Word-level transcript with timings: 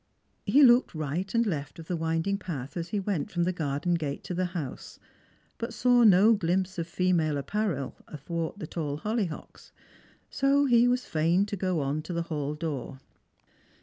He 0.47 0.63
looked 0.63 0.95
right 0.95 1.31
and 1.35 1.45
left 1.45 1.77
of 1.77 1.85
the 1.87 1.95
winding 1.95 2.39
path 2.39 2.75
as 2.75 2.89
he 2.89 2.99
went 2.99 3.29
from 3.29 3.43
the 3.43 3.53
garden 3.53 3.93
gate 3.93 4.23
to 4.23 4.33
the 4.33 4.47
house, 4.57 4.97
but 5.59 5.75
saw 5.75 6.03
no 6.03 6.35
ghmpse 6.35 6.79
of 6.79 6.87
female 6.87 7.37
apparel 7.37 7.95
athwart 8.07 8.57
the 8.57 8.65
tall 8.65 8.97
hollyhocks; 8.97 9.71
so 10.27 10.65
he 10.65 10.87
was 10.87 11.13
lain 11.13 11.45
to 11.45 11.55
go 11.55 11.81
on 11.81 12.01
to 12.01 12.13
the 12.13 12.23
hall 12.23 12.55
door. 12.55 12.99